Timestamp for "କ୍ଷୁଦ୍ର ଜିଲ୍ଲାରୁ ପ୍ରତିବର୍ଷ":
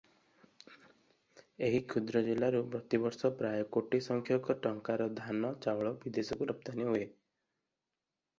1.91-3.31